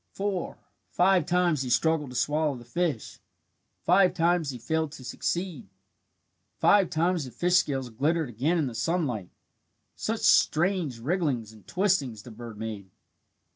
[0.13, 0.57] Four
[0.89, 3.19] five times he struggled to swallow the fish.
[3.83, 5.67] Five times he failed to succeed.
[6.57, 9.29] Five times the fish scales glittered again in the sunlight.
[9.95, 12.89] Such strange wrigglings and twistings the bird made.